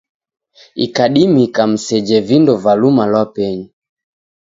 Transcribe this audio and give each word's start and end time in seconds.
Ikadimika 0.85 1.61
mseje 1.71 2.17
vindo 2.27 2.53
va 2.63 2.73
luma 2.81 3.03
lwa 3.11 3.23
penyu. 3.33 3.67